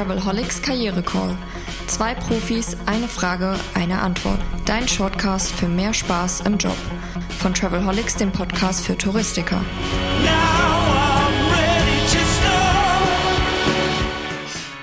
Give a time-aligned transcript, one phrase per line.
[0.00, 1.36] Travelholics Karriere Call.
[1.86, 4.40] Zwei Profis, eine Frage, eine Antwort.
[4.64, 6.76] Dein Shortcast für mehr Spaß im Job.
[7.38, 9.60] Von Travelholics, dem Podcast für Touristiker.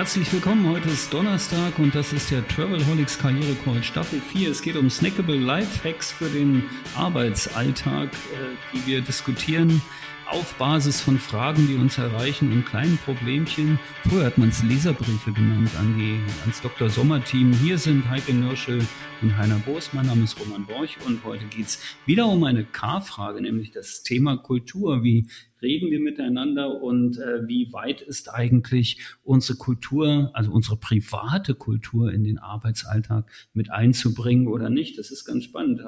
[0.00, 4.50] Herzlich willkommen, heute ist Donnerstag und das ist der Travelholics Karriere Call Staffel 4.
[4.50, 6.64] Es geht um Snackable Lifehacks für den
[6.96, 9.82] Arbeitsalltag, äh, die wir diskutieren
[10.24, 13.78] auf Basis von Fragen, die uns erreichen und kleinen Problemchen.
[14.08, 16.88] Früher hat man es Leserbriefe genannt an die, ans Dr.
[16.88, 17.52] Sommer-Team.
[17.52, 18.86] Hier sind Heike Nürschel
[19.20, 19.90] und Heiner Boos.
[19.92, 24.38] Mein Name ist Roman Borch und heute geht's wieder um eine K-Frage, nämlich das Thema
[24.38, 25.02] Kultur.
[25.02, 25.26] Wie
[25.62, 32.12] reden wir miteinander und äh, wie weit ist eigentlich unsere Kultur, also unsere private Kultur
[32.12, 34.98] in den Arbeitsalltag mit einzubringen oder nicht?
[34.98, 35.82] Das ist ganz spannend.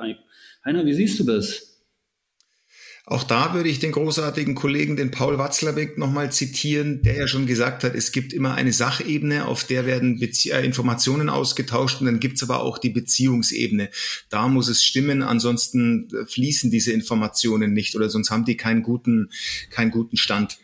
[0.65, 1.72] Heiner, wie siehst du das?
[3.05, 7.47] Auch da würde ich den großartigen Kollegen, den Paul Watzlawick, nochmal zitieren, der ja schon
[7.47, 12.06] gesagt hat, es gibt immer eine Sachebene, auf der werden Bezie äh, Informationen ausgetauscht und
[12.06, 13.91] dann gibt's aber auch die Beziehungsebene.
[14.28, 18.83] Da muss es stimmen, ansonsten äh, fließen diese Informationen nicht oder sonst haben die keinen
[18.83, 19.31] guten,
[19.70, 20.59] keinen guten Stand.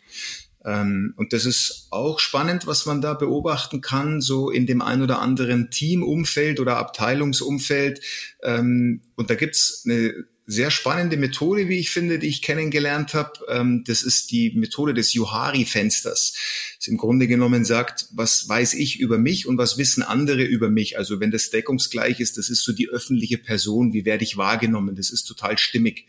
[0.65, 5.03] Ähm, und das ist auch spannend, was man da beobachten kann, so in dem ein
[5.03, 8.01] oder anderen Teamumfeld oder Abteilungsumfeld.
[8.45, 10.15] Ähm, und da gibt's eine
[10.51, 13.33] sehr spannende Methode, wie ich finde, die ich kennengelernt habe.
[13.49, 16.35] Ähm, das ist die Methode des Johari-Fensters.
[16.79, 20.71] Das im Grunde genommen sagt, was weiß ich über mich und was wissen andere über
[20.71, 20.97] mich.
[20.97, 24.97] Also wenn das deckungsgleich ist, das ist so die öffentliche Person, wie werde ich wahrgenommen.
[24.97, 26.07] Das ist total stimmig.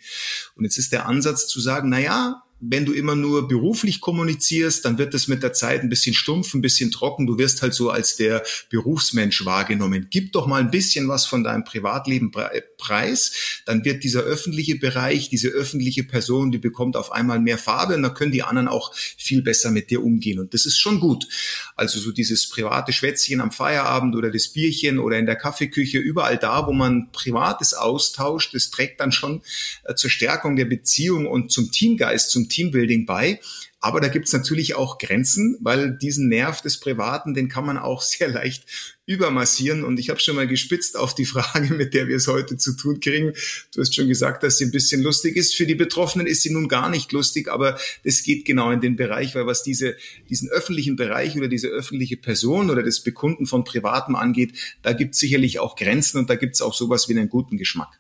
[0.56, 4.84] Und jetzt ist der Ansatz zu sagen, na ja, wenn du immer nur beruflich kommunizierst,
[4.84, 7.26] dann wird es mit der Zeit ein bisschen stumpf, ein bisschen trocken.
[7.26, 10.08] Du wirst halt so als der Berufsmensch wahrgenommen.
[10.10, 12.32] Gib doch mal ein bisschen was von deinem Privatleben
[12.78, 17.96] preis, dann wird dieser öffentliche Bereich, diese öffentliche Person, die bekommt auf einmal mehr Farbe
[17.96, 20.40] und dann können die anderen auch viel besser mit dir umgehen.
[20.40, 21.28] Und das ist schon gut.
[21.76, 26.38] Also so dieses private Schwätzchen am Feierabend oder das Bierchen oder in der Kaffeeküche, überall
[26.38, 29.42] da, wo man Privates austauscht, das trägt dann schon
[29.86, 33.40] äh, zur Stärkung der Beziehung und zum Teamgeist, zum Teambuilding bei.
[33.82, 38.02] Aber da gibt's natürlich auch Grenzen, weil diesen Nerv des Privaten, den kann man auch
[38.04, 38.66] sehr leicht
[39.06, 39.84] übermassieren.
[39.84, 42.74] Und ich habe schon mal gespitzt auf die Frage, mit der wir es heute zu
[42.74, 43.34] tun kriegen.
[43.74, 45.56] Du hast schon gesagt, dass sie ein bisschen lustig ist.
[45.56, 48.98] Für die Betroffenen ist sie nun gar nicht lustig, aber es geht genau in den
[48.98, 49.96] Bereich, weil was diese,
[50.30, 55.20] diesen öffentlichen Bereich oder diese öffentliche Person oder das Bekunden von Privatem angeht, da gibt's
[55.20, 58.00] sicherlich auch Grenzen und da gibt's auch sowas wie einen guten Geschmack.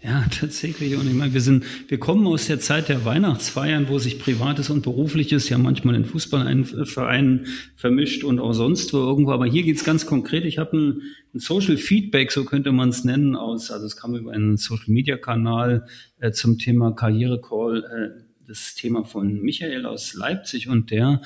[0.00, 0.96] Ja, tatsächlich.
[0.96, 4.70] Und ich meine, wir sind, wir kommen aus der Zeit der Weihnachtsfeiern, wo sich Privates
[4.70, 9.32] und Berufliches ja manchmal in Fußballvereinen vermischt und auch sonst wo irgendwo.
[9.32, 10.44] Aber hier geht's ganz konkret.
[10.44, 11.02] Ich habe ein,
[11.34, 14.92] ein, Social Feedback, so könnte man es nennen, aus, also es kam über einen Social
[14.92, 15.86] Media Kanal
[16.20, 21.20] äh, zum Thema Karriere Call, äh, das Thema von Michael aus Leipzig und der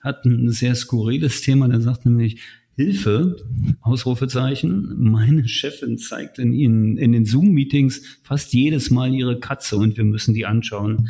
[0.00, 2.40] hat ein sehr skurriles Thema, der sagt nämlich,
[2.78, 3.44] Hilfe,
[3.80, 4.94] Ausrufezeichen.
[4.98, 10.04] Meine Chefin zeigt in ihnen, in den Zoom-Meetings fast jedes Mal ihre Katze und wir
[10.04, 11.08] müssen die anschauen.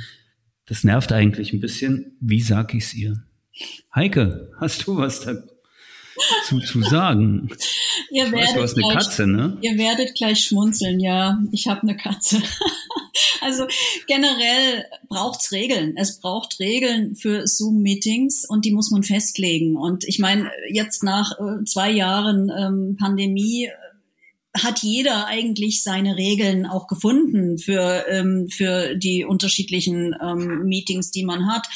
[0.65, 2.17] Das nervt eigentlich ein bisschen.
[2.23, 3.23] Wie sag ich's ihr?
[3.95, 7.51] Heike, hast du was dazu zu sagen?
[8.13, 9.59] Ihr werdet, weiß, du hast eine gleich, Katze, ne?
[9.61, 11.39] Ihr werdet gleich schmunzeln, ja.
[11.53, 12.41] Ich habe eine Katze.
[13.41, 13.67] Also
[14.07, 15.95] generell braucht's Regeln.
[15.97, 19.77] Es braucht Regeln für Zoom-Meetings und die muss man festlegen.
[19.77, 23.71] Und ich meine, jetzt nach äh, zwei Jahren ähm, Pandemie
[24.63, 31.25] hat jeder eigentlich seine Regeln auch gefunden für, ähm, für die unterschiedlichen ähm, Meetings, die
[31.25, 31.69] man hat.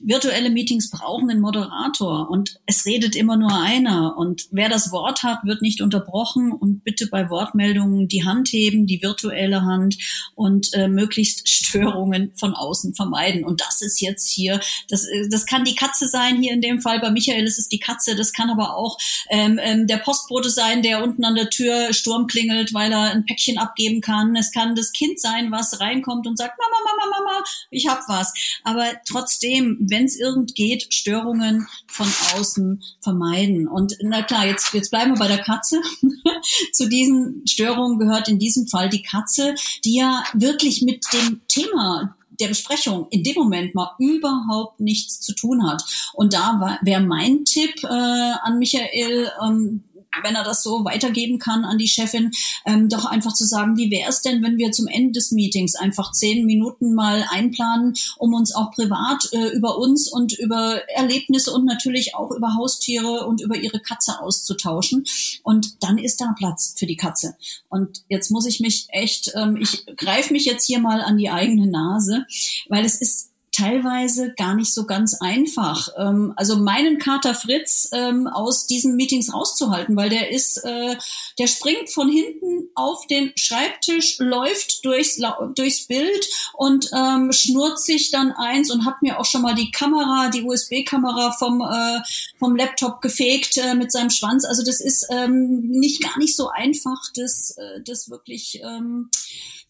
[0.00, 4.16] Virtuelle Meetings brauchen einen Moderator und es redet immer nur einer.
[4.16, 8.86] Und wer das Wort hat, wird nicht unterbrochen und bitte bei Wortmeldungen die Hand heben,
[8.86, 9.96] die virtuelle Hand
[10.34, 13.44] und äh, möglichst Störungen von außen vermeiden.
[13.44, 16.80] Und das ist jetzt hier, das, äh, das kann die Katze sein, hier in dem
[16.80, 18.98] Fall bei Michael ist es die Katze, das kann aber auch
[19.30, 23.12] ähm, ähm, der Postbote sein, der unten an der Tür Sturm Sturm klingelt, weil er
[23.12, 24.36] ein Päckchen abgeben kann.
[24.36, 28.32] Es kann das Kind sein, was reinkommt und sagt, Mama, Mama, Mama, ich hab was.
[28.64, 32.06] Aber trotzdem, wenn es irgend geht, Störungen von
[32.36, 33.68] außen vermeiden.
[33.68, 35.80] Und na klar, jetzt, jetzt bleiben wir bei der Katze.
[36.72, 39.54] Zu diesen Störungen gehört in diesem Fall die Katze,
[39.84, 45.34] die ja wirklich mit dem Thema der Besprechung in dem Moment mal überhaupt nichts zu
[45.34, 45.82] tun hat.
[46.12, 49.82] Und da wäre mein Tipp äh, an Michael, ähm,
[50.22, 52.30] wenn er das so weitergeben kann an die Chefin,
[52.66, 55.74] ähm, doch einfach zu sagen, wie wäre es denn, wenn wir zum Ende des Meetings
[55.74, 61.52] einfach zehn Minuten mal einplanen, um uns auch privat äh, über uns und über Erlebnisse
[61.52, 65.04] und natürlich auch über Haustiere und über ihre Katze auszutauschen.
[65.42, 67.36] Und dann ist da Platz für die Katze.
[67.68, 71.30] Und jetzt muss ich mich echt, ähm, ich greife mich jetzt hier mal an die
[71.30, 72.26] eigene Nase,
[72.68, 73.27] weil es ist
[73.58, 75.88] teilweise gar nicht so ganz einfach.
[75.96, 80.96] Ähm, also meinen Kater Fritz ähm, aus diesen Meetings rauszuhalten, weil der ist, äh,
[81.38, 85.20] der springt von hinten auf den Schreibtisch, läuft durchs,
[85.54, 89.70] durchs Bild und ähm, schnurrt sich dann eins und hat mir auch schon mal die
[89.70, 92.00] Kamera, die USB-Kamera vom, äh,
[92.38, 94.44] vom Laptop gefegt äh, mit seinem Schwanz.
[94.44, 99.10] Also das ist ähm, nicht gar nicht so einfach, das, äh, das wirklich ähm,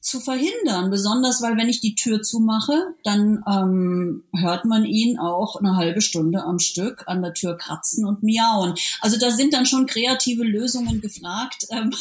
[0.01, 0.91] zu verhindern.
[0.91, 6.01] Besonders, weil wenn ich die Tür zumache, dann ähm, hört man ihn auch eine halbe
[6.01, 8.75] Stunde am Stück an der Tür kratzen und miauen.
[9.01, 11.67] Also da sind dann schon kreative Lösungen gefragt.
[11.79, 11.93] Ähm,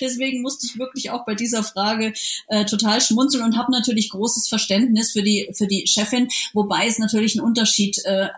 [0.00, 2.12] deswegen musste ich wirklich auch bei dieser Frage
[2.48, 6.98] äh, total schmunzeln und habe natürlich großes Verständnis für die für die Chefin, wobei es
[6.98, 8.28] natürlich ein Unterschied äh,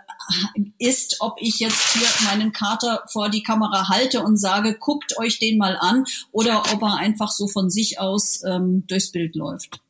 [0.79, 5.39] ist, ob ich jetzt hier meinen Kater vor die Kamera halte und sage, guckt euch
[5.39, 9.81] den mal an, oder ob er einfach so von sich aus ähm, durchs Bild läuft.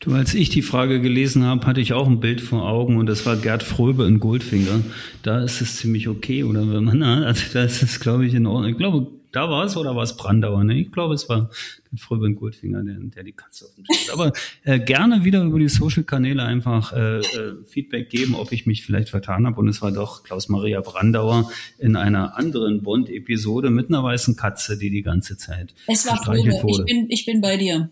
[0.00, 3.06] Du, als ich die Frage gelesen habe, hatte ich auch ein Bild vor Augen und
[3.06, 4.80] das war Gerd Fröbe in Goldfinger.
[5.22, 8.46] Da ist es ziemlich okay, oder wenn man, also da ist es, glaube ich, in
[8.46, 8.72] Ordnung.
[8.72, 10.62] Ich glaube, da war es oder war es Brandauer?
[10.62, 10.78] Ne?
[10.78, 11.50] Ich glaube, es war
[11.96, 14.14] Fröbin Goldfinger, der, der die Katze auf dem Tisch hat.
[14.14, 14.32] Aber
[14.64, 19.08] äh, gerne wieder über die Social-Kanäle einfach äh, äh, Feedback geben, ob ich mich vielleicht
[19.08, 19.58] vertan habe.
[19.58, 24.90] Und es war doch Klaus-Maria Brandauer in einer anderen Bond-Episode mit einer weißen Katze, die
[24.90, 26.50] die ganze Zeit Es war Fröbe.
[26.66, 27.90] Ich bin, ich bin bei dir.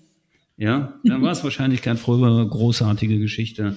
[0.57, 3.77] Ja, dann war es wahrscheinlich kein Fröbe, großartige Geschichte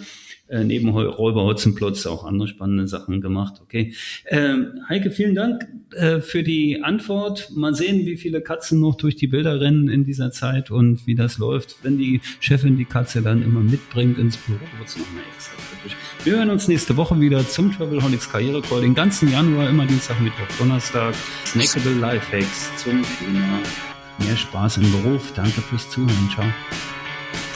[0.54, 3.56] äh, neben Räuber Hotzenplotz auch andere spannende Sachen gemacht.
[3.64, 3.94] Okay.
[4.28, 7.50] Ähm, Heike, vielen Dank äh, für die Antwort.
[7.56, 11.16] Mal sehen, wie viele Katzen noch durch die Bilder rennen in dieser Zeit und wie
[11.16, 11.78] das läuft.
[11.82, 15.98] Wenn die Chefin die Katze dann immer mitbringt ins Büro, wird es nochmal extra kritisch.
[16.24, 18.82] Wir hören uns nächste Woche wieder zum Travelholics Karriere Call.
[18.82, 21.16] Den ganzen Januar, immer Dienstag, Mittwoch, Donnerstag.
[21.46, 23.60] Snackable Lifehacks zum Thema
[24.20, 25.34] mehr Spaß im Beruf.
[25.36, 26.30] Danke fürs Zuhören.
[26.32, 26.46] Ciao.